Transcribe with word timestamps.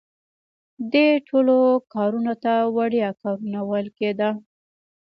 دې 0.93 1.07
ټولو 1.27 1.55
کارونو 1.93 2.33
ته 2.43 2.53
وړیا 2.75 3.09
کارونه 3.21 3.59
ویل 3.69 3.87
کیده. 3.97 4.29